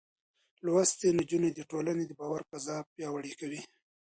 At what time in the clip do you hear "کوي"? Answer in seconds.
3.39-3.61